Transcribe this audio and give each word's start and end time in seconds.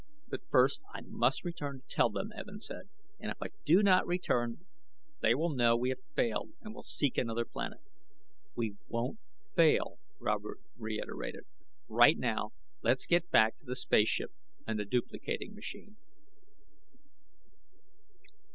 "But 0.29 0.41
first 0.49 0.81
I 0.95 1.01
must 1.01 1.43
return 1.43 1.79
to 1.81 1.87
tell 1.87 2.09
them," 2.09 2.31
Evin 2.35 2.59
said. 2.59 2.89
"If 3.19 3.37
I 3.39 3.49
do 3.65 3.83
not 3.83 4.07
return 4.07 4.65
they 5.21 5.35
will 5.35 5.51
know 5.51 5.77
we 5.77 5.89
have 5.89 6.03
failed, 6.15 6.53
and 6.59 6.73
will 6.73 6.81
seek 6.81 7.19
another 7.19 7.45
planet." 7.45 7.81
"We 8.55 8.77
won't 8.87 9.19
fail," 9.53 9.99
Robert 10.17 10.57
reiterated. 10.75 11.45
"Right 11.87 12.17
now, 12.17 12.49
let's 12.81 13.05
get 13.05 13.29
back 13.29 13.55
to 13.57 13.65
the 13.67 13.75
space 13.75 14.09
ship 14.09 14.31
and 14.65 14.79
the 14.79 14.85
duplicating 14.85 15.53
machine." 15.53 15.97